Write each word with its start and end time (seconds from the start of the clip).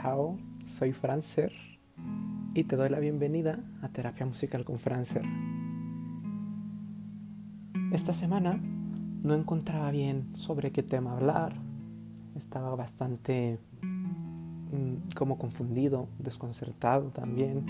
Chao, 0.00 0.38
soy 0.62 0.92
Francer 0.92 1.52
y 2.54 2.62
te 2.62 2.76
doy 2.76 2.88
la 2.88 3.00
bienvenida 3.00 3.58
a 3.82 3.88
Terapia 3.88 4.24
Musical 4.26 4.64
con 4.64 4.78
Francer. 4.78 5.22
Esta 7.90 8.14
semana 8.14 8.60
no 9.24 9.34
encontraba 9.34 9.90
bien 9.90 10.28
sobre 10.34 10.70
qué 10.70 10.84
tema 10.84 11.14
hablar, 11.14 11.56
estaba 12.36 12.76
bastante 12.76 13.58
mm, 13.82 15.14
como 15.16 15.36
confundido, 15.36 16.08
desconcertado 16.20 17.08
también. 17.10 17.66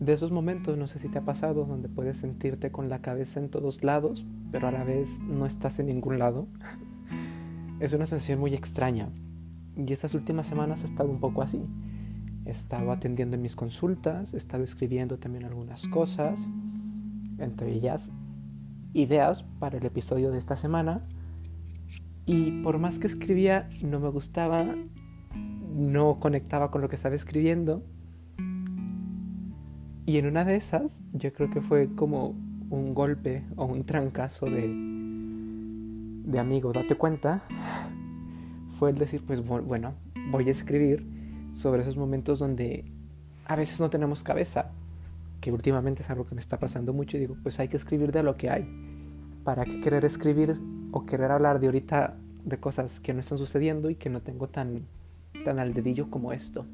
De 0.00 0.14
esos 0.14 0.32
momentos, 0.32 0.78
no 0.78 0.86
sé 0.86 0.98
si 0.98 1.10
te 1.10 1.18
ha 1.18 1.24
pasado, 1.24 1.66
donde 1.66 1.90
puedes 1.90 2.16
sentirte 2.16 2.72
con 2.72 2.88
la 2.88 3.00
cabeza 3.00 3.40
en 3.40 3.50
todos 3.50 3.84
lados, 3.84 4.24
pero 4.50 4.68
a 4.68 4.72
la 4.72 4.84
vez 4.84 5.20
no 5.20 5.44
estás 5.44 5.78
en 5.80 5.88
ningún 5.88 6.18
lado. 6.18 6.46
Es 7.80 7.92
una 7.94 8.06
sensación 8.06 8.38
muy 8.38 8.54
extraña, 8.54 9.08
y 9.76 9.92
estas 9.92 10.14
últimas 10.14 10.46
semanas 10.46 10.82
he 10.82 10.86
estado 10.86 11.10
un 11.10 11.20
poco 11.20 11.42
así. 11.42 11.62
He 12.44 12.50
estado 12.50 12.90
atendiendo 12.92 13.36
en 13.36 13.42
mis 13.42 13.56
consultas, 13.56 14.34
he 14.34 14.36
estado 14.36 14.64
escribiendo 14.64 15.18
también 15.18 15.44
algunas 15.44 15.86
cosas, 15.88 16.48
entre 17.38 17.72
ellas 17.72 18.10
ideas 18.94 19.44
para 19.58 19.78
el 19.78 19.86
episodio 19.86 20.30
de 20.30 20.38
esta 20.38 20.56
semana. 20.56 21.06
Y 22.26 22.62
por 22.62 22.78
más 22.78 22.98
que 22.98 23.06
escribía, 23.06 23.68
no 23.82 24.00
me 24.00 24.08
gustaba, 24.08 24.76
no 25.74 26.18
conectaba 26.20 26.70
con 26.70 26.80
lo 26.80 26.88
que 26.88 26.96
estaba 26.96 27.14
escribiendo. 27.14 27.82
Y 30.04 30.16
en 30.18 30.26
una 30.26 30.44
de 30.44 30.56
esas, 30.56 31.04
yo 31.12 31.32
creo 31.32 31.48
que 31.50 31.60
fue 31.60 31.94
como 31.94 32.34
un 32.70 32.94
golpe 32.94 33.44
o 33.56 33.66
un 33.66 33.84
trancazo 33.84 34.46
de, 34.46 34.68
de 36.24 36.38
amigo, 36.38 36.72
date 36.72 36.96
cuenta, 36.96 37.44
fue 38.78 38.90
el 38.90 38.98
decir, 38.98 39.24
pues 39.26 39.44
bueno, 39.44 39.94
voy 40.30 40.48
a 40.48 40.50
escribir 40.50 41.06
sobre 41.52 41.82
esos 41.82 41.96
momentos 41.96 42.38
donde 42.38 42.84
a 43.44 43.56
veces 43.56 43.80
no 43.80 43.90
tenemos 43.90 44.22
cabeza, 44.22 44.70
que 45.40 45.52
últimamente 45.52 46.02
es 46.02 46.10
algo 46.10 46.24
que 46.24 46.34
me 46.34 46.40
está 46.40 46.58
pasando 46.58 46.92
mucho 46.92 47.16
y 47.16 47.20
digo, 47.20 47.36
pues 47.42 47.58
hay 47.60 47.68
que 47.68 47.76
escribir 47.76 48.12
de 48.12 48.22
lo 48.22 48.36
que 48.36 48.50
hay. 48.50 48.68
¿Para 49.44 49.64
qué 49.64 49.80
querer 49.80 50.04
escribir 50.04 50.58
o 50.92 51.04
querer 51.04 51.32
hablar 51.32 51.58
de 51.58 51.66
ahorita 51.66 52.16
de 52.44 52.58
cosas 52.58 53.00
que 53.00 53.12
no 53.12 53.20
están 53.20 53.38
sucediendo 53.38 53.90
y 53.90 53.96
que 53.96 54.08
no 54.08 54.20
tengo 54.20 54.48
tan, 54.48 54.86
tan 55.44 55.58
al 55.58 55.74
dedillo 55.74 56.10
como 56.10 56.32
esto? 56.32 56.64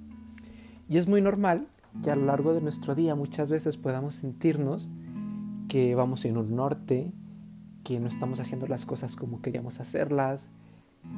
Y 0.88 0.98
es 0.98 1.08
muy 1.08 1.20
normal 1.20 1.66
que 2.02 2.10
a 2.10 2.16
lo 2.16 2.26
largo 2.26 2.52
de 2.52 2.60
nuestro 2.60 2.94
día 2.94 3.14
muchas 3.14 3.50
veces 3.50 3.76
podamos 3.76 4.14
sentirnos 4.14 4.90
que 5.68 5.94
vamos 5.94 6.24
en 6.24 6.36
un 6.36 6.54
norte, 6.54 7.12
que 7.84 8.00
no 8.00 8.08
estamos 8.08 8.40
haciendo 8.40 8.66
las 8.66 8.86
cosas 8.86 9.16
como 9.16 9.40
queríamos 9.40 9.80
hacerlas, 9.80 10.48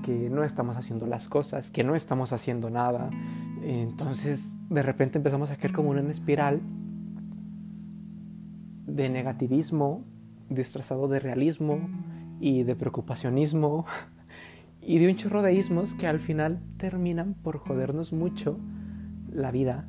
que 0.02 0.30
no 0.30 0.44
estamos 0.44 0.76
haciendo 0.76 1.06
las 1.06 1.28
cosas, 1.28 1.70
que 1.70 1.84
no 1.84 1.94
estamos 1.94 2.32
haciendo 2.32 2.70
nada. 2.70 3.10
Entonces, 3.62 4.54
de 4.68 4.82
repente 4.82 5.18
empezamos 5.18 5.50
a 5.50 5.56
caer 5.56 5.72
como 5.72 5.92
en 5.92 6.00
una 6.00 6.10
espiral 6.10 6.60
de 8.86 9.08
negativismo, 9.10 10.04
disfrazado 10.48 11.08
de 11.08 11.20
realismo 11.20 11.88
y 12.40 12.62
de 12.62 12.74
preocupacionismo 12.76 13.86
y 14.80 14.98
de 14.98 15.08
un 15.08 15.16
chorro 15.16 15.42
de 15.42 15.54
ismos 15.54 15.94
que 15.94 16.06
al 16.06 16.18
final 16.18 16.60
terminan 16.76 17.34
por 17.34 17.58
jodernos 17.58 18.12
mucho 18.12 18.58
la 19.30 19.50
vida 19.50 19.86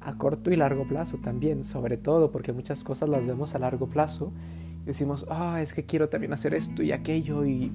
a 0.00 0.16
corto 0.16 0.50
y 0.50 0.56
largo 0.56 0.88
plazo 0.88 1.18
también, 1.18 1.64
sobre 1.64 1.96
todo 1.98 2.30
porque 2.30 2.52
muchas 2.52 2.82
cosas 2.82 3.08
las 3.08 3.26
vemos 3.26 3.54
a 3.54 3.58
largo 3.58 3.88
plazo 3.88 4.32
decimos, 4.88 5.26
ah, 5.28 5.60
es 5.60 5.74
que 5.74 5.84
quiero 5.84 6.08
también 6.08 6.32
hacer 6.32 6.54
esto 6.54 6.82
y 6.82 6.92
aquello 6.92 7.44
y 7.44 7.72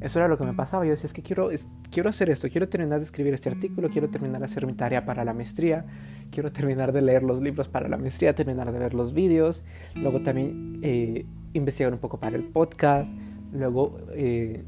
eso 0.00 0.18
era 0.18 0.28
lo 0.28 0.38
que 0.38 0.44
me 0.44 0.54
pasaba. 0.54 0.84
Yo 0.84 0.92
decía, 0.92 1.06
es 1.06 1.12
que 1.12 1.22
quiero, 1.22 1.50
quiero 1.90 2.08
hacer 2.08 2.30
esto, 2.30 2.48
quiero 2.48 2.68
terminar 2.68 2.98
de 2.98 3.04
escribir 3.04 3.34
este 3.34 3.50
artículo, 3.50 3.90
quiero 3.90 4.08
terminar 4.08 4.40
de 4.40 4.46
hacer 4.46 4.66
mi 4.66 4.72
tarea 4.72 5.04
para 5.04 5.24
la 5.24 5.34
maestría, 5.34 5.84
quiero 6.30 6.50
terminar 6.50 6.92
de 6.92 7.02
leer 7.02 7.22
los 7.22 7.40
libros 7.40 7.68
para 7.68 7.88
la 7.88 7.98
maestría, 7.98 8.34
terminar 8.34 8.72
de 8.72 8.78
ver 8.78 8.94
los 8.94 9.12
vídeos, 9.12 9.62
luego 9.94 10.22
también 10.22 10.80
eh, 10.82 11.26
investigar 11.52 11.92
un 11.92 11.98
poco 11.98 12.18
para 12.18 12.36
el 12.36 12.44
podcast, 12.44 13.12
luego 13.52 13.98
eh, 14.12 14.64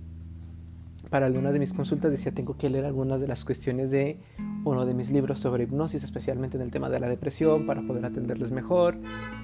para 1.09 1.27
algunas 1.27 1.53
de 1.53 1.59
mis 1.59 1.73
consultas 1.73 2.11
decía, 2.11 2.33
tengo 2.33 2.57
que 2.57 2.71
leer 2.71 2.85
algunas 2.85 3.21
de 3.21 3.29
las 3.29 3.45
cuestiones 3.45 3.91
de 3.91 4.19
uno 4.65 4.87
de 4.87 4.95
mis 4.95 5.11
libros 5.11 5.39
sobre 5.39 5.65
hipnosis, 5.65 6.03
especialmente 6.03 6.57
en 6.57 6.63
el 6.63 6.71
tema 6.71 6.89
de 6.89 7.01
la 7.01 7.09
depresión, 7.09 7.67
para 7.67 7.83
poder 7.83 8.05
atenderles 8.05 8.51
mejor. 8.51 8.97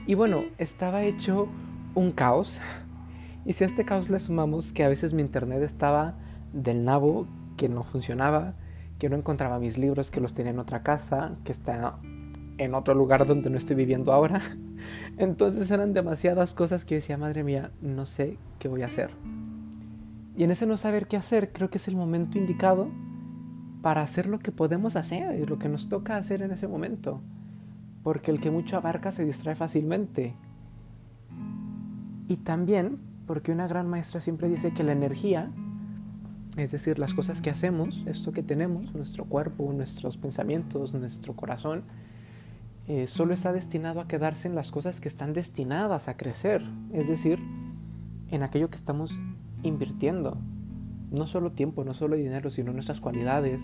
Y 0.07 0.15
bueno, 0.15 0.45
estaba 0.59 1.03
hecho 1.03 1.49
un 1.95 2.13
caos 2.13 2.61
y 3.49 3.55
si 3.55 3.65
a 3.65 3.67
este 3.67 3.87
caos 3.87 4.11
le 4.11 4.21
sumamos 4.21 4.75
que 4.75 4.85
a 4.85 4.91
veces 4.91 5.15
mi 5.15 5.23
internet 5.23 5.63
estaba 5.63 6.17
del 6.53 6.85
nabo, 6.85 7.27
que 7.57 7.71
no 7.71 7.83
funcionaba, 7.83 8.53
que 8.99 9.09
no 9.09 9.17
encontraba 9.17 9.59
mis 9.59 9.79
libros, 9.79 10.11
que 10.11 10.21
los 10.21 10.35
tenía 10.35 10.53
en 10.53 10.59
otra 10.59 10.83
casa, 10.83 11.35
que 11.45 11.53
está 11.53 11.99
en 12.59 12.75
otro 12.75 12.93
lugar 12.93 13.27
donde 13.27 13.49
no 13.49 13.57
estoy 13.57 13.75
viviendo 13.75 14.13
ahora. 14.13 14.43
Entonces 15.17 15.71
eran 15.71 15.95
demasiadas 15.95 16.55
cosas 16.55 16.85
que 16.85 16.97
yo 16.97 16.99
decía, 16.99 17.17
madre 17.17 17.43
mía, 17.43 17.71
no 17.81 18.05
sé 18.05 18.37
qué 18.59 18.69
voy 18.69 18.83
a 18.83 18.87
hacer. 18.87 19.13
Y 20.37 20.45
en 20.45 20.51
ese 20.51 20.67
no 20.67 20.77
saber 20.77 21.07
qué 21.07 21.17
hacer, 21.17 21.51
creo 21.51 21.71
que 21.71 21.79
es 21.79 21.89
el 21.89 21.97
momento 21.97 22.37
indicado 22.37 22.91
para 23.81 24.03
hacer 24.03 24.27
lo 24.27 24.41
que 24.41 24.53
podemos 24.53 24.95
hacer 24.95 25.41
y 25.41 25.47
lo 25.47 25.59
que 25.59 25.71
nos 25.71 25.89
toca 25.89 26.19
hacer 26.19 26.43
en 26.43 26.51
ese 26.51 26.69
momento. 26.69 27.23
Porque 28.03 28.31
el 28.31 28.41
que 28.41 28.51
mucho 28.51 28.77
abarca 28.77 29.11
se 29.11 29.25
distrae 29.25 29.55
fácilmente. 29.55 30.37
Y 32.29 32.37
también 32.37 33.09
porque 33.29 33.53
una 33.53 33.69
gran 33.69 33.87
maestra 33.87 34.23
siempre 34.23 34.49
dice 34.49 34.73
que 34.73 34.83
la 34.83 34.93
energía, 34.93 35.51
es 36.57 36.73
decir, 36.73 36.99
las 36.99 37.13
cosas 37.13 37.43
que 37.43 37.51
hacemos, 37.51 38.03
esto 38.07 38.33
que 38.33 38.43
tenemos, 38.43 38.95
nuestro 38.95 39.27
cuerpo, 39.27 39.71
nuestros 39.73 40.17
pensamientos, 40.17 40.95
nuestro 40.95 41.37
corazón, 41.37 41.85
eh, 42.89 43.07
solo 43.07 43.35
está 43.35 43.53
destinado 43.53 44.01
a 44.01 44.09
quedarse 44.09 44.49
en 44.49 44.55
las 44.55 44.71
cosas 44.73 45.01
que 45.01 45.09
están 45.09 45.35
destinadas 45.35 46.09
a 46.09 46.17
crecer, 46.17 46.65
es 46.95 47.07
decir, 47.07 47.39
en 48.31 48.43
aquello 48.43 48.71
que 48.71 48.77
estamos 48.77 49.21
invirtiendo. 49.63 50.39
No 51.11 51.27
solo 51.27 51.53
tiempo, 51.53 51.85
no 51.85 51.93
solo 51.93 52.17
dinero, 52.17 52.49
sino 52.49 52.73
nuestras 52.73 53.03
cualidades. 53.03 53.63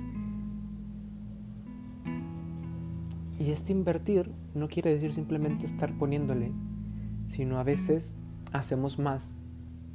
Y 3.38 3.50
este 3.50 3.72
invertir 3.72 4.30
no 4.54 4.68
quiere 4.68 4.92
decir 4.92 5.14
simplemente 5.14 5.64
estar 5.64 5.96
poniéndole, 5.96 6.52
sino 7.28 7.58
a 7.58 7.62
veces 7.62 8.18
hacemos 8.52 8.98
más 8.98 9.34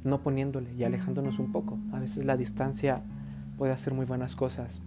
no 0.04 0.22
poniéndole 0.22 0.72
y 0.74 0.84
alejándonos 0.84 1.38
un 1.38 1.52
poco. 1.52 1.78
A 1.92 1.98
veces 1.98 2.24
la 2.24 2.36
distancia 2.36 3.02
puede 3.58 3.72
hacer 3.72 3.94
muy 3.94 4.06
buenas 4.06 4.36
cosas. 4.36 4.80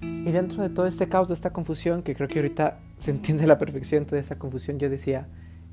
Y 0.00 0.32
dentro 0.32 0.62
de 0.62 0.70
todo 0.70 0.86
este 0.86 1.08
caos, 1.08 1.28
de 1.28 1.34
esta 1.34 1.52
confusión, 1.52 2.02
que 2.02 2.14
creo 2.14 2.28
que 2.28 2.38
ahorita 2.38 2.78
se 2.98 3.10
entiende 3.10 3.44
a 3.44 3.46
la 3.46 3.58
perfección 3.58 4.06
toda 4.06 4.20
esta 4.20 4.38
confusión, 4.38 4.78
yo 4.78 4.88
decía, 4.88 5.26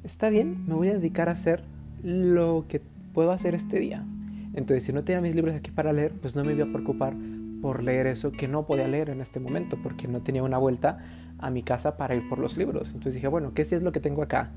está 0.04 0.30
bien, 0.30 0.66
me 0.68 0.74
voy 0.74 0.90
a 0.90 0.94
dedicar 0.94 1.30
a 1.30 1.34
hacer 1.34 1.64
lo 2.04 2.66
que 2.68 2.82
puedo 3.14 3.32
hacer 3.32 3.56
este 3.56 3.80
día. 3.80 4.06
Entonces, 4.54 4.84
si 4.84 4.94
no 4.94 5.04
tenía 5.04 5.22
mis 5.22 5.36
libros 5.36 5.56
aquí 5.56 5.72
para 5.72 5.94
leer, 5.94 6.14
pues 6.14 6.36
no 6.36 6.44
me 6.44 6.54
iba 6.54 6.66
a 6.66 6.72
preocupar 6.72 7.16
por 7.62 7.84
leer 7.84 8.08
eso 8.08 8.32
que 8.32 8.48
no 8.48 8.66
podía 8.66 8.88
leer 8.88 9.10
en 9.10 9.22
este 9.22 9.40
momento, 9.40 9.78
porque 9.82 10.08
no 10.08 10.22
tenía 10.22 10.44
una 10.44 10.58
vuelta 10.58 11.00
a 11.40 11.50
mi 11.50 11.64
casa 11.64 11.98
para 11.98 12.16
ir 12.16 12.28
por 12.28 12.40
los 12.40 12.58
libros. 12.58 12.90
Entonces 12.90 13.16
dije, 13.16 13.28
bueno, 13.28 13.54
¿qué 13.54 13.62
es 13.62 13.82
lo 13.82 13.92
que 13.92 14.00
tengo 14.00 14.24
acá? 14.24 14.52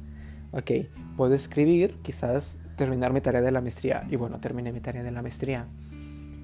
Ok, 0.53 0.71
puedo 1.17 1.35
escribir, 1.35 1.97
quizás 2.03 2.59
terminar 2.77 3.13
mi 3.13 3.21
tarea 3.21 3.43
de 3.43 3.51
la 3.51 3.61
maestría. 3.61 4.07
Y 4.11 4.17
bueno, 4.17 4.41
terminé 4.41 4.73
mi 4.73 4.81
tarea 4.81 5.03
de 5.03 5.11
la 5.11 5.23
maestría. 5.23 5.67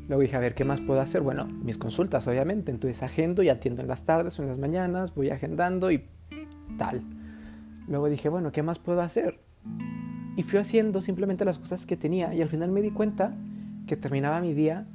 Luego 0.09 0.23
dije, 0.23 0.37
a 0.37 0.41
ver, 0.41 0.55
¿qué 0.55 0.65
más 0.65 0.81
puedo 0.81 1.01
hacer? 1.01 1.23
Bueno, 1.23 1.47
mis 1.47 1.79
consultas, 1.79 2.27
obviamente. 2.29 2.71
Entonces 2.71 3.03
agendo 3.03 3.43
y 3.43 3.49
atiendo 3.49 3.83
en 3.83 3.89
las 3.89 4.05
tardes 4.05 4.39
o 4.39 4.43
en 4.43 4.49
las 4.49 4.59
mañanas, 4.59 5.15
voy 5.15 5.31
agendando 5.31 5.91
y 5.91 6.03
tal. 6.79 7.03
Luego 7.89 8.09
dije, 8.09 8.29
bueno, 8.29 8.53
¿qué 8.53 8.63
más 8.63 8.79
puedo 8.79 9.01
hacer? 9.01 9.41
Y 10.37 10.43
fui 10.43 10.61
haciendo 10.61 11.01
simplemente 11.01 11.45
las 11.45 11.59
cosas 11.59 11.87
que 11.87 11.97
tenía 11.97 12.35
y 12.35 12.43
al 12.43 12.49
final 12.49 12.71
me 12.71 12.83
di 12.83 12.91
cuenta 12.91 13.35
que 13.87 13.97
terminaba 13.97 14.41
mi 14.41 14.53
día 14.53 14.87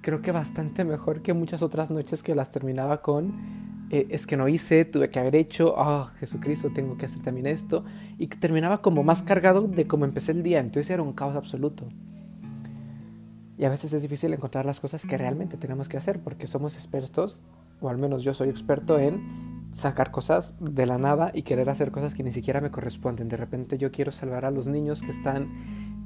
creo 0.00 0.22
que 0.22 0.32
bastante 0.32 0.84
mejor 0.84 1.22
que 1.22 1.34
muchas 1.34 1.62
otras 1.62 1.90
noches 1.90 2.22
que 2.22 2.34
las 2.34 2.50
terminaba 2.50 3.02
con 3.02 3.34
eh, 3.90 4.06
es 4.10 4.26
que 4.26 4.36
no 4.36 4.48
hice, 4.48 4.84
tuve 4.84 5.10
que 5.10 5.18
haber 5.18 5.34
hecho, 5.34 5.74
oh 5.76 6.06
Jesucristo, 6.18 6.70
tengo 6.72 6.96
que 6.96 7.06
hacer 7.06 7.22
también 7.22 7.46
esto, 7.46 7.84
y 8.18 8.28
terminaba 8.28 8.82
como 8.82 9.02
más 9.02 9.22
cargado 9.22 9.62
de 9.62 9.86
cómo 9.86 10.04
empecé 10.04 10.32
el 10.32 10.42
día, 10.42 10.60
entonces 10.60 10.90
era 10.90 11.02
un 11.02 11.12
caos 11.12 11.36
absoluto. 11.36 11.88
Y 13.58 13.64
a 13.64 13.68
veces 13.68 13.92
es 13.92 14.00
difícil 14.00 14.32
encontrar 14.32 14.64
las 14.64 14.80
cosas 14.80 15.04
que 15.04 15.18
realmente 15.18 15.56
tenemos 15.56 15.88
que 15.88 15.96
hacer, 15.96 16.20
porque 16.20 16.46
somos 16.46 16.74
expertos, 16.74 17.42
o 17.80 17.88
al 17.88 17.98
menos 17.98 18.22
yo 18.22 18.32
soy 18.32 18.48
experto 18.48 18.98
en 18.98 19.68
sacar 19.74 20.10
cosas 20.10 20.56
de 20.60 20.86
la 20.86 20.98
nada 20.98 21.30
y 21.34 21.42
querer 21.42 21.68
hacer 21.68 21.90
cosas 21.90 22.14
que 22.14 22.22
ni 22.22 22.32
siquiera 22.32 22.60
me 22.60 22.70
corresponden. 22.70 23.28
De 23.28 23.36
repente 23.36 23.76
yo 23.76 23.90
quiero 23.90 24.12
salvar 24.12 24.44
a 24.44 24.50
los 24.50 24.66
niños 24.66 25.02
que 25.02 25.10
están 25.10 25.48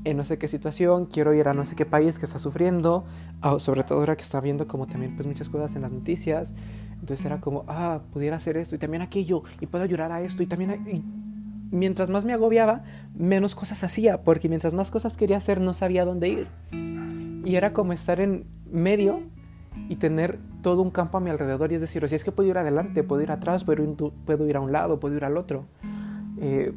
en 0.05 0.17
no 0.17 0.25
sé 0.25 0.39
qué 0.39 0.49
situación, 0.49 1.07
quiero 1.07 1.33
ir 1.33 1.49
a 1.49 1.55
no 1.55 1.65
sé 1.65 1.77
qué 1.77 1.87
país 1.87 2.19
que 2.19 2.27
está 2.27 2.39
sufriendo, 2.39 3.05
sobre 3.59 3.83
todo 3.85 4.01
ahora 4.01 4.17
que 4.17 4.23
está 4.23 4.41
viendo 4.41 4.69
como 4.69 4.87
también 4.87 5.17
pues 5.17 5.27
muchas 5.27 5.49
cosas 5.49 5.77
en 5.77 5.83
las 5.83 5.93
noticias, 5.93 6.55
entonces 7.05 7.27
era 7.27 7.39
como, 7.39 7.67
ah, 7.69 8.01
pudiera 8.15 8.37
hacer 8.37 8.57
esto 8.57 8.75
y 8.75 8.79
también 8.79 9.03
aquello, 9.03 9.43
y 9.61 9.67
puedo 9.67 9.85
ayudar 9.85 10.11
a 10.11 10.23
esto 10.23 10.43
y 10.43 10.47
también... 10.47 11.05
mientras 11.71 12.09
más 12.09 12.25
me 12.25 12.33
agobiaba, 12.33 12.83
menos 13.15 13.55
cosas 13.55 13.85
hacía, 13.85 14.23
porque 14.23 14.49
mientras 14.49 14.73
más 14.73 14.91
cosas 14.91 15.19
quería 15.19 15.37
hacer, 15.37 15.61
no 15.61 15.75
sabía 15.75 16.07
dónde 16.07 16.29
ir. 16.29 16.47
Y 17.45 17.57
era 17.57 17.75
como 17.75 17.93
estar 17.93 18.21
en 18.21 18.47
medio 18.71 19.21
y 19.91 19.97
tener 19.97 20.39
todo 20.63 20.81
un 20.81 20.91
campo 20.91 21.19
a 21.19 21.21
mi 21.21 21.29
alrededor. 21.29 21.73
Y 21.73 21.75
es 21.75 21.83
decir, 21.83 22.09
si 22.09 22.15
es 22.15 22.25
que 22.25 22.33
puedo 22.33 22.49
ir 22.49 22.57
adelante, 22.57 23.03
puedo 23.03 23.21
ir 23.21 23.31
atrás, 23.31 23.65
puedo 23.65 23.83
ir, 23.83 23.95
puedo 24.25 24.49
ir 24.49 24.57
a 24.57 24.61
un 24.61 24.73
lado, 24.73 24.99
puedo 24.99 25.15
ir 25.15 25.25
al 25.25 25.37
otro. 25.37 25.67
Eh, 26.41 26.73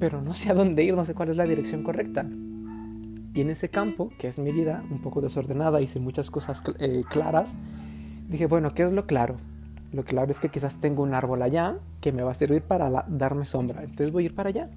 pero 0.00 0.20
no 0.20 0.34
sé 0.34 0.50
a 0.50 0.54
dónde 0.54 0.82
ir, 0.82 0.96
no 0.96 1.04
sé 1.04 1.14
cuál 1.14 1.28
es 1.28 1.36
la 1.36 1.44
dirección 1.44 1.84
correcta. 1.84 2.26
Y 3.34 3.40
en 3.40 3.50
ese 3.50 3.68
campo, 3.68 4.10
que 4.18 4.26
es 4.26 4.40
mi 4.40 4.50
vida, 4.50 4.82
un 4.90 5.00
poco 5.00 5.20
desordenada 5.20 5.80
y 5.80 5.86
sin 5.86 6.02
muchas 6.02 6.32
cosas 6.32 6.62
eh, 6.80 7.04
claras, 7.08 7.54
dije, 8.28 8.46
bueno, 8.46 8.74
¿qué 8.74 8.82
es 8.82 8.92
lo 8.92 9.06
claro? 9.06 9.36
Lo 9.92 10.04
claro 10.04 10.30
es 10.30 10.40
que 10.40 10.48
quizás 10.48 10.80
tengo 10.80 11.02
un 11.02 11.12
árbol 11.12 11.42
allá 11.42 11.76
que 12.00 12.12
me 12.12 12.22
va 12.22 12.30
a 12.30 12.34
servir 12.34 12.62
para 12.62 12.88
darme 13.08 13.44
sombra. 13.44 13.82
Entonces 13.82 14.10
voy 14.10 14.24
a 14.24 14.26
ir 14.26 14.34
para 14.34 14.48
allá. 14.48 14.70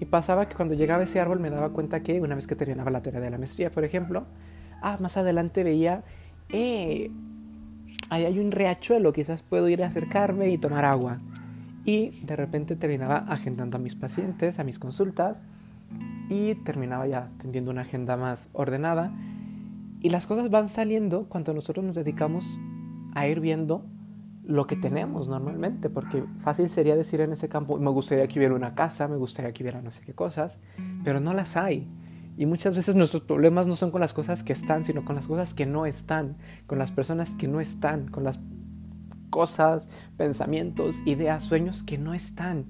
Y 0.00 0.04
pasaba 0.06 0.48
que 0.48 0.56
cuando 0.56 0.74
llegaba 0.74 1.02
ese 1.02 1.20
árbol 1.20 1.40
me 1.40 1.50
daba 1.50 1.70
cuenta 1.70 2.00
que 2.00 2.20
una 2.20 2.34
vez 2.34 2.46
que 2.46 2.56
terminaba 2.56 2.90
la 2.90 3.02
tarea 3.02 3.20
de 3.20 3.30
la 3.30 3.38
maestría, 3.38 3.70
por 3.70 3.84
ejemplo, 3.84 4.24
ah, 4.80 4.96
más 5.00 5.16
adelante 5.16 5.62
veía, 5.62 6.04
eh, 6.48 7.10
ahí 8.08 8.24
hay 8.24 8.38
un 8.38 8.50
riachuelo, 8.50 9.12
quizás 9.12 9.42
puedo 9.42 9.68
ir 9.68 9.82
a 9.82 9.88
acercarme 9.88 10.48
y 10.50 10.58
tomar 10.58 10.84
agua. 10.84 11.18
Y 11.84 12.20
de 12.24 12.36
repente 12.36 12.76
terminaba 12.76 13.18
agendando 13.28 13.76
a 13.76 13.80
mis 13.80 13.94
pacientes, 13.94 14.58
a 14.58 14.64
mis 14.64 14.78
consultas, 14.78 15.42
y 16.30 16.54
terminaba 16.56 17.06
ya 17.06 17.30
teniendo 17.38 17.70
una 17.70 17.82
agenda 17.82 18.16
más 18.16 18.48
ordenada. 18.52 19.12
Y 20.00 20.10
las 20.10 20.26
cosas 20.26 20.48
van 20.48 20.68
saliendo 20.68 21.24
cuando 21.28 21.52
nosotros 21.52 21.84
nos 21.84 21.96
dedicamos 21.96 22.46
a 23.14 23.26
ir 23.26 23.40
viendo 23.40 23.84
lo 24.48 24.66
que 24.66 24.76
tenemos 24.76 25.28
normalmente, 25.28 25.90
porque 25.90 26.24
fácil 26.38 26.70
sería 26.70 26.96
decir 26.96 27.20
en 27.20 27.32
ese 27.32 27.50
campo, 27.50 27.78
me 27.78 27.90
gustaría 27.90 28.26
que 28.26 28.38
hubiera 28.38 28.54
una 28.54 28.74
casa, 28.74 29.06
me 29.06 29.18
gustaría 29.18 29.52
que 29.52 29.62
hubiera 29.62 29.82
no 29.82 29.92
sé 29.92 30.02
qué 30.06 30.14
cosas, 30.14 30.58
pero 31.04 31.20
no 31.20 31.34
las 31.34 31.58
hay. 31.58 31.86
Y 32.38 32.46
muchas 32.46 32.74
veces 32.74 32.96
nuestros 32.96 33.24
problemas 33.24 33.68
no 33.68 33.76
son 33.76 33.90
con 33.90 34.00
las 34.00 34.14
cosas 34.14 34.42
que 34.42 34.54
están, 34.54 34.84
sino 34.84 35.04
con 35.04 35.16
las 35.16 35.26
cosas 35.26 35.52
que 35.52 35.66
no 35.66 35.84
están, 35.84 36.38
con 36.66 36.78
las 36.78 36.92
personas 36.92 37.34
que 37.34 37.46
no 37.46 37.60
están, 37.60 38.08
con 38.08 38.24
las 38.24 38.40
cosas, 39.28 39.90
pensamientos, 40.16 41.02
ideas, 41.04 41.44
sueños 41.44 41.82
que 41.82 41.98
no 41.98 42.14
están. 42.14 42.64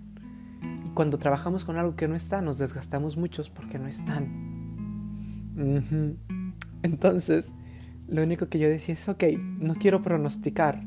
Y 0.84 0.88
cuando 0.94 1.16
trabajamos 1.19 1.64
con 1.64 1.76
algo 1.76 1.94
que 1.94 2.08
no 2.08 2.16
está, 2.16 2.42
nos 2.42 2.58
desgastamos 2.58 3.16
muchos 3.16 3.50
porque 3.50 3.78
no 3.78 3.86
están. 3.86 4.58
Entonces, 6.82 7.54
lo 8.08 8.25
único 8.25 8.48
que 8.48 8.58
yo 8.58 8.69
decía 8.69 8.94
es, 8.94 9.08
ok, 9.08 9.22
no 9.60 9.76
quiero 9.76 10.02
pronosticar, 10.02 10.82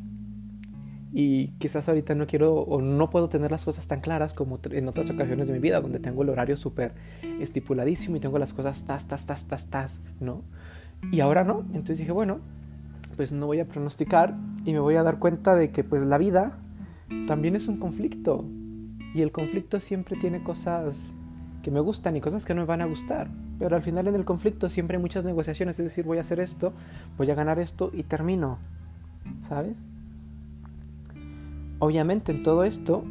y 1.13 1.47
quizás 1.59 1.89
ahorita 1.89 2.15
no 2.15 2.25
quiero 2.25 2.55
o 2.55 2.81
no 2.81 3.09
puedo 3.09 3.27
tener 3.27 3.51
las 3.51 3.65
cosas 3.65 3.87
tan 3.87 3.99
claras 3.99 4.33
como 4.33 4.59
en 4.69 4.87
otras 4.87 5.09
ocasiones 5.09 5.47
de 5.47 5.53
mi 5.53 5.59
vida 5.59 5.81
donde 5.81 5.99
tengo 5.99 6.23
el 6.23 6.29
horario 6.29 6.55
súper 6.55 6.93
estipuladísimo 7.39 8.15
y 8.15 8.19
tengo 8.19 8.39
las 8.39 8.53
cosas 8.53 8.85
tas, 8.85 9.07
tas, 9.07 9.25
tas, 9.25 9.47
tas, 9.47 9.67
tas, 9.69 10.01
¿no? 10.19 10.43
Y 11.11 11.19
ahora 11.19 11.43
no, 11.43 11.61
entonces 11.69 11.97
dije, 11.97 12.11
bueno, 12.11 12.39
pues 13.15 13.31
no 13.31 13.45
voy 13.45 13.59
a 13.59 13.67
pronosticar 13.67 14.35
y 14.65 14.73
me 14.73 14.79
voy 14.79 14.95
a 14.95 15.03
dar 15.03 15.19
cuenta 15.19 15.55
de 15.55 15.71
que 15.71 15.83
pues 15.83 16.03
la 16.03 16.17
vida 16.17 16.59
también 17.27 17.55
es 17.55 17.67
un 17.67 17.77
conflicto 17.77 18.45
y 19.13 19.21
el 19.21 19.31
conflicto 19.31 19.79
siempre 19.79 20.15
tiene 20.15 20.43
cosas 20.43 21.13
que 21.61 21.71
me 21.71 21.81
gustan 21.81 22.15
y 22.15 22.21
cosas 22.21 22.45
que 22.45 22.53
no 22.53 22.61
me 22.61 22.67
van 22.67 22.81
a 22.81 22.85
gustar. 22.85 23.29
Pero 23.59 23.75
al 23.75 23.83
final 23.83 24.07
en 24.07 24.15
el 24.15 24.25
conflicto 24.25 24.69
siempre 24.69 24.95
hay 24.97 25.01
muchas 25.01 25.25
negociaciones, 25.25 25.77
es 25.77 25.85
decir, 25.85 26.05
voy 26.05 26.19
a 26.19 26.21
hacer 26.21 26.39
esto, 26.39 26.73
voy 27.17 27.29
a 27.29 27.35
ganar 27.35 27.59
esto 27.59 27.91
y 27.93 28.03
termino, 28.03 28.59
¿sabes? 29.39 29.85
Obviamente 31.81 32.31
en 32.31 32.43
todo 32.43 32.63
esto 32.63 33.03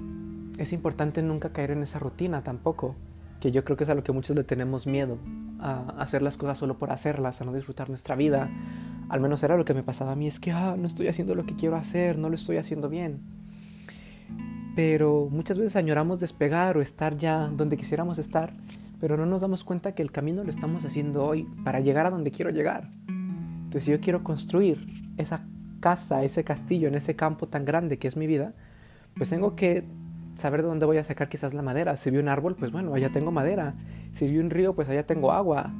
es 0.57 0.73
importante 0.73 1.23
nunca 1.23 1.53
caer 1.53 1.73
en 1.73 1.83
esa 1.83 1.99
rutina 1.99 2.45
tampoco, 2.45 2.95
que 3.41 3.51
yo 3.51 3.65
creo 3.65 3.77
que 3.77 3.83
es 3.83 3.91
a 3.91 3.97
lo 3.97 4.05
que 4.05 4.13
muchos 4.13 4.37
le 4.37 4.45
tenemos 4.45 4.87
miedo, 4.87 5.19
a 5.59 5.97
hacer 5.99 6.23
las 6.23 6.37
cosas 6.37 6.59
solo 6.59 6.79
por 6.79 6.93
hacerlas, 6.93 7.41
a 7.41 7.45
no 7.45 7.53
disfrutar 7.53 7.89
nuestra 7.89 8.15
vida. 8.15 8.49
Al 9.09 9.21
menos 9.21 9.43
era 9.43 9.57
lo 9.57 9.65
que 9.65 9.75
me 9.75 9.83
pasaba 9.83 10.13
a 10.13 10.15
mí, 10.15 10.29
es 10.29 10.39
que 10.39 10.53
ah, 10.53 10.77
no 10.79 10.87
estoy 10.87 11.09
haciendo 11.09 11.35
lo 11.35 11.47
que 11.47 11.57
quiero 11.57 11.75
hacer, 11.75 12.17
no 12.17 12.29
lo 12.29 12.37
estoy 12.37 12.59
haciendo 12.59 12.89
bien. 12.89 13.23
Pero 14.77 15.27
muchas 15.29 15.59
veces 15.59 15.75
añoramos 15.75 16.21
despegar 16.21 16.77
o 16.77 16.81
estar 16.81 17.17
ya 17.17 17.49
donde 17.49 17.77
quisiéramos 17.77 18.21
estar, 18.21 18.55
pero 19.01 19.17
no 19.17 19.27
nos 19.27 19.41
damos 19.41 19.65
cuenta 19.65 19.97
que 19.97 20.03
el 20.03 20.13
camino 20.13 20.45
lo 20.45 20.51
estamos 20.51 20.85
haciendo 20.85 21.25
hoy 21.25 21.43
para 21.65 21.81
llegar 21.81 22.07
a 22.07 22.11
donde 22.11 22.31
quiero 22.31 22.53
llegar. 22.53 22.89
Entonces 23.09 23.87
yo 23.87 24.01
quiero 24.01 24.23
construir 24.23 24.87
esa 25.17 25.45
casa, 25.81 26.23
ese 26.23 26.45
castillo, 26.45 26.89
en 26.89 26.95
ese 26.95 27.17
campo 27.17 27.49
tan 27.49 27.65
grande 27.65 27.99
que 27.99 28.09
es 28.09 28.17
mi 28.17 28.27
vida, 28.27 28.53
pues 29.17 29.31
tengo 29.31 29.57
que 29.57 29.85
saber 30.37 30.63
de 30.63 30.69
dónde 30.69 30.87
voy 30.87 30.99
a 30.99 31.05
sacar 31.05 31.29
quizás 31.29 31.55
la 31.55 31.63
madera. 31.63 31.97
Si 31.97 32.11
vi 32.11 32.19
un 32.19 32.29
árbol, 32.29 32.57
pues 32.57 32.73
bueno, 32.73 32.95
allá 32.95 33.11
tengo 33.11 33.31
madera. 33.31 33.75
Si 34.13 34.31
vi 34.31 34.39
un 34.39 34.51
río, 34.51 34.75
pues 34.75 34.89
allá 34.89 35.07
tengo 35.07 35.33
agua. 35.33 35.73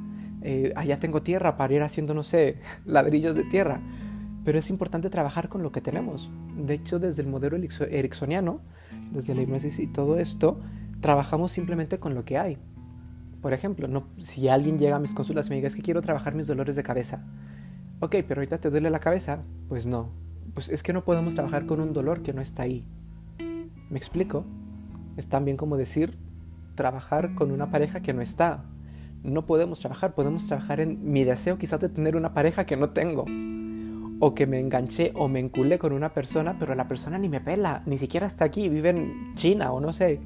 Eh, 0.43 0.73
allá 0.75 0.99
tengo 0.99 1.21
tierra 1.21 1.57
para 1.57 1.73
ir 1.73 1.83
haciendo, 1.83 2.13
no 2.13 2.23
sé, 2.23 2.57
ladrillos 2.85 3.35
de 3.35 3.43
tierra. 3.43 3.81
Pero 4.43 4.57
es 4.57 4.69
importante 4.69 5.09
trabajar 5.09 5.49
con 5.49 5.61
lo 5.63 5.71
que 5.71 5.81
tenemos. 5.81 6.31
De 6.57 6.73
hecho, 6.73 6.99
desde 6.99 7.21
el 7.21 7.27
modelo 7.27 7.57
ericksoniano, 7.57 8.61
desde 9.11 9.35
la 9.35 9.41
hipnosis 9.43 9.79
y 9.79 9.87
todo 9.87 10.17
esto, 10.17 10.59
trabajamos 10.99 11.51
simplemente 11.51 11.99
con 11.99 12.15
lo 12.15 12.25
que 12.25 12.37
hay. 12.37 12.57
Por 13.41 13.53
ejemplo, 13.53 13.87
no, 13.87 14.07
si 14.19 14.47
alguien 14.47 14.77
llega 14.77 14.95
a 14.95 14.99
mis 14.99 15.13
consultas 15.13 15.47
y 15.47 15.49
me 15.51 15.55
diga, 15.57 15.67
es 15.67 15.75
que 15.75 15.81
quiero 15.81 16.01
trabajar 16.01 16.35
mis 16.35 16.47
dolores 16.47 16.75
de 16.75 16.83
cabeza. 16.83 17.23
Ok, 18.03 18.15
pero 18.27 18.39
ahorita 18.39 18.57
te 18.57 18.71
duele 18.71 18.89
la 18.89 18.99
cabeza. 18.99 19.43
Pues 19.69 19.85
no. 19.85 20.09
Pues 20.55 20.69
es 20.69 20.81
que 20.81 20.91
no 20.91 21.03
podemos 21.03 21.35
trabajar 21.35 21.67
con 21.67 21.79
un 21.79 21.93
dolor 21.93 22.23
que 22.23 22.33
no 22.33 22.41
está 22.41 22.63
ahí. 22.63 22.83
¿Me 23.91 23.99
explico? 23.99 24.43
Es 25.17 25.27
también 25.27 25.55
como 25.55 25.77
decir 25.77 26.17
trabajar 26.73 27.35
con 27.35 27.51
una 27.51 27.69
pareja 27.69 28.01
que 28.01 28.11
no 28.11 28.23
está. 28.23 28.65
No 29.21 29.45
podemos 29.45 29.81
trabajar, 29.81 30.15
podemos 30.15 30.47
trabajar 30.47 30.79
en 30.79 31.11
mi 31.11 31.23
deseo 31.23 31.59
quizás 31.59 31.79
de 31.79 31.89
tener 31.89 32.15
una 32.15 32.33
pareja 32.33 32.65
que 32.65 32.75
no 32.75 32.89
tengo. 32.89 33.25
O 34.19 34.33
que 34.33 34.47
me 34.47 34.59
enganché 34.59 35.11
o 35.13 35.27
me 35.27 35.39
enculé 35.39 35.77
con 35.77 35.93
una 35.93 36.11
persona, 36.11 36.57
pero 36.57 36.73
la 36.73 36.87
persona 36.87 37.19
ni 37.19 37.29
me 37.29 37.39
pela, 37.39 37.83
ni 37.85 37.99
siquiera 37.99 38.25
está 38.25 38.45
aquí, 38.45 38.67
vive 38.67 38.89
en 38.89 39.35
China 39.35 39.71
o 39.73 39.79
no 39.79 39.93
sé. 39.93 40.19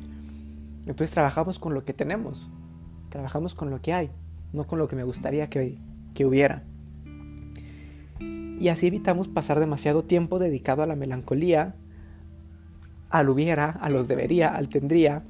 Entonces 0.88 1.12
trabajamos 1.12 1.60
con 1.60 1.74
lo 1.74 1.83
que 1.83 1.94
tenemos, 1.94 2.50
trabajamos 3.10 3.54
con 3.54 3.69
lo 3.69 3.80
que 3.80 3.92
hay, 3.92 4.12
no 4.54 4.66
con 4.66 4.80
lo 4.80 4.88
que 4.88 4.95
me 4.95 5.04
gustaría 5.04 5.50
que, 5.50 5.77
que 6.13 6.25
hubiera 6.25 6.63
y 8.60 8.69
así 8.69 8.88
evitamos 8.88 9.28
pasar 9.28 9.60
demasiado 9.60 10.04
tiempo 10.04 10.40
dedicado 10.40 10.81
a 10.84 10.88
la 10.88 10.96
melancolía, 10.96 11.75
al 13.10 13.30
hubiera, 13.30 13.69
a 13.69 13.90
los 13.90 14.07
debería, 14.07 14.56
al 14.56 14.69
tendría, 14.69 15.24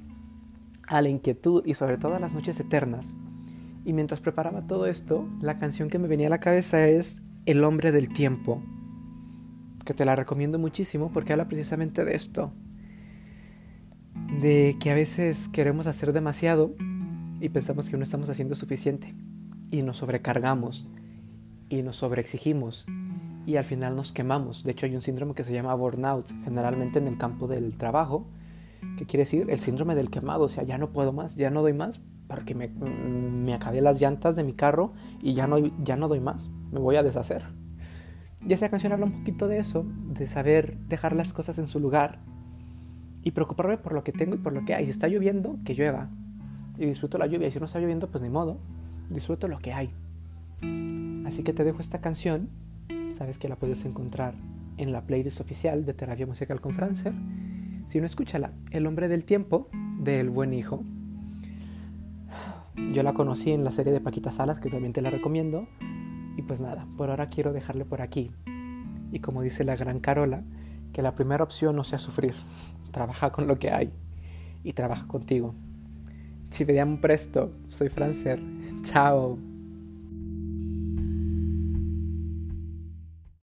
a 0.88 1.02
la 1.02 1.10
inquietud 1.10 1.64
y 1.66 1.74
sobre 1.74 1.98
todo 1.98 2.16
a 2.16 2.20
las 2.20 2.34
noches 2.34 2.60
eternas. 2.60 3.14
Y 3.84 3.94
mientras 3.94 4.22
preparaba 4.22 4.68
todo 4.68 4.88
esto, 4.88 5.28
la 5.42 5.60
canción 5.60 5.90
que 5.90 6.00
me 6.00 6.08
venía 6.08 6.28
a 6.28 6.32
la 6.32 6.40
cabeza 6.40 6.88
es 6.88 7.22
El 7.46 7.64
hombre 7.64 7.92
del 7.92 8.10
tiempo, 8.10 8.64
que 9.86 9.94
te 9.94 10.06
la 10.06 10.16
recomiendo 10.16 10.58
muchísimo 10.58 11.12
porque 11.12 11.34
habla 11.34 11.48
precisamente 11.48 12.06
de 12.06 12.16
esto, 12.16 12.52
de 14.42 14.78
que 14.80 14.90
a 14.90 14.96
veces 14.96 15.48
queremos 15.50 15.88
hacer 15.88 16.14
demasiado 16.14 16.76
y 17.40 17.50
pensamos 17.50 17.90
que 17.90 17.98
no 17.98 18.04
estamos 18.04 18.30
haciendo 18.30 18.56
suficiente 18.56 19.14
y 19.70 19.84
nos 19.84 19.98
sobrecargamos 19.98 20.88
y 21.70 21.82
nos 21.82 21.98
sobreexigimos 21.98 22.88
y 23.46 23.58
al 23.58 23.64
final 23.64 23.96
nos 23.96 24.14
quemamos. 24.14 24.64
De 24.64 24.72
hecho 24.72 24.86
hay 24.86 24.96
un 24.96 25.02
síndrome 25.02 25.34
que 25.34 25.44
se 25.44 25.54
llama 25.54 25.74
burnout, 25.74 26.32
generalmente 26.44 27.00
en 27.00 27.08
el 27.08 27.18
campo 27.18 27.48
del 27.48 27.78
trabajo, 27.78 28.28
que 28.98 29.06
quiere 29.06 29.24
decir 29.24 29.48
el 29.50 29.60
síndrome 29.60 29.96
del 29.96 30.10
quemado, 30.10 30.46
o 30.46 30.50
sea, 30.50 30.64
ya 30.64 30.78
no 30.78 30.92
puedo 30.92 31.14
más, 31.14 31.36
ya 31.36 31.50
no 31.50 31.62
doy 31.62 31.74
más, 31.74 32.02
porque 32.28 32.56
me, 32.56 32.68
me 32.68 33.54
acabé 33.54 33.82
las 33.82 34.00
llantas 34.00 34.36
de 34.36 34.44
mi 34.44 34.54
carro 34.54 34.94
y 35.22 35.34
ya 35.34 35.48
no, 35.48 35.58
ya 35.84 35.96
no 35.96 36.08
doy 36.08 36.20
más, 36.20 36.50
me 36.72 36.80
voy 36.80 36.96
a 36.96 37.04
deshacer. 37.04 37.44
Y 38.48 38.54
esa 38.54 38.70
canción 38.70 38.94
habla 38.94 39.06
un 39.06 39.12
poquito 39.12 39.48
de 39.48 39.58
eso, 39.58 39.86
de 39.86 40.28
saber 40.28 40.78
dejar 40.88 41.16
las 41.16 41.34
cosas 41.34 41.58
en 41.58 41.68
su 41.68 41.80
lugar 41.80 42.20
y 43.24 43.32
preocuparme 43.32 43.78
por 43.78 43.94
lo 43.94 44.04
que 44.04 44.12
tengo 44.12 44.36
y 44.36 44.38
por 44.38 44.54
lo 44.54 44.66
que 44.66 44.76
hay. 44.76 44.86
Si 44.86 44.92
está 44.92 45.08
lloviendo, 45.08 45.58
que 45.66 45.74
llueva. 45.74 46.10
Y 46.78 46.86
disfruto 46.86 47.18
la 47.18 47.26
lluvia. 47.26 47.48
Y 47.48 47.52
si 47.52 47.60
no 47.60 47.66
está 47.66 47.80
lloviendo, 47.80 48.08
pues 48.08 48.22
ni 48.22 48.30
modo. 48.30 48.60
Disfruto 49.10 49.48
lo 49.48 49.58
que 49.58 49.74
hay. 49.74 49.92
Así 51.26 51.42
que 51.42 51.54
te 51.54 51.64
dejo 51.64 51.82
esta 51.82 52.02
canción 52.02 52.50
sabes 53.16 53.38
que 53.38 53.48
la 53.48 53.56
puedes 53.56 53.86
encontrar 53.86 54.36
en 54.78 54.92
la 54.92 55.02
playlist 55.02 55.40
oficial 55.40 55.86
de 55.86 55.94
Terapia 55.94 56.28
Musical 56.28 56.62
con 56.62 56.74
Francer. 56.74 57.14
Si 57.88 58.00
no, 58.00 58.06
escúchala. 58.06 58.52
El 58.72 58.86
hombre 58.88 59.08
del 59.08 59.24
tiempo 59.24 59.70
del 60.00 60.30
buen 60.30 60.54
hijo. 60.54 60.84
Yo 62.92 63.04
la 63.04 63.14
conocí 63.14 63.52
en 63.52 63.64
la 63.64 63.72
serie 63.72 63.94
de 63.94 64.02
Paquita 64.02 64.32
Salas, 64.32 64.60
que 64.60 64.70
también 64.70 64.92
te 64.92 65.02
la 65.02 65.10
recomiendo. 65.10 65.68
Y 66.38 66.42
pues 66.42 66.60
nada, 66.60 66.88
por 66.98 67.10
ahora 67.10 67.30
quiero 67.30 67.54
dejarle 67.54 67.86
por 67.86 68.02
aquí. 68.02 68.32
Y 69.12 69.20
como 69.20 69.42
dice 69.42 69.64
la 69.64 69.78
gran 69.78 70.00
Carola, 70.00 70.44
que 70.92 71.02
la 71.02 71.16
primera 71.16 71.44
opción 71.44 71.76
no 71.76 71.86
sea 71.86 72.00
sufrir. 72.00 72.36
Trabaja 72.92 73.32
con 73.32 73.48
lo 73.48 73.58
que 73.58 73.72
hay. 73.72 73.94
Y 74.64 74.74
trabaja 74.74 75.08
contigo. 75.08 75.56
Ci 76.52 76.66
presto. 77.02 77.52
Soy 77.70 77.90
Francer. 77.90 78.42
Chao. 78.82 79.55